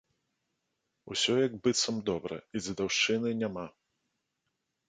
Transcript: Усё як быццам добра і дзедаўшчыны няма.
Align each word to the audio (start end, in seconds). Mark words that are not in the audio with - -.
Усё 1.15 1.33
як 1.45 1.53
быццам 1.67 1.95
добра 2.09 2.35
і 2.55 2.65
дзедаўшчыны 2.65 3.37
няма. 3.43 3.65